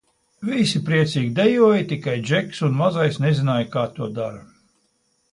[0.47, 4.41] Visi priecīgi dejoja, tikai Džeks un Mazais nezināja kā to dara.